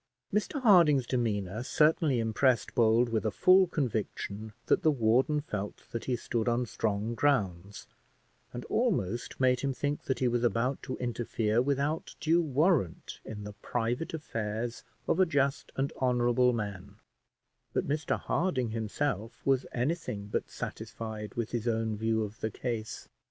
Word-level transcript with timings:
Mr 0.33 0.59
Harding's 0.63 1.05
demeanour 1.05 1.61
certainly 1.61 2.17
impressed 2.17 2.73
Bold 2.73 3.09
with 3.09 3.23
a 3.23 3.29
full 3.29 3.67
conviction 3.67 4.51
that 4.65 4.81
the 4.81 4.89
warden 4.89 5.41
felt 5.41 5.83
that 5.91 6.05
he 6.05 6.15
stood 6.15 6.47
on 6.49 6.65
strong 6.65 7.13
grounds, 7.13 7.85
and 8.51 8.65
almost 8.65 9.39
made 9.39 9.59
him 9.59 9.75
think 9.75 10.05
that 10.05 10.17
he 10.17 10.27
was 10.27 10.43
about 10.43 10.81
to 10.81 10.97
interfere 10.97 11.61
without 11.61 12.15
due 12.19 12.41
warrant 12.41 13.19
in 13.23 13.43
the 13.43 13.53
private 13.61 14.11
affairs 14.11 14.83
of 15.07 15.19
a 15.19 15.25
just 15.27 15.71
and 15.75 15.93
honourable 16.01 16.51
man; 16.51 16.95
but 17.71 17.87
Mr 17.87 18.19
Harding 18.19 18.71
himself 18.71 19.45
was 19.45 19.67
anything 19.71 20.25
but 20.29 20.49
satisfied 20.49 21.35
with 21.35 21.51
his 21.51 21.67
own 21.67 21.95
view 21.95 22.23
of 22.23 22.39
the 22.39 22.49
case. 22.49 23.07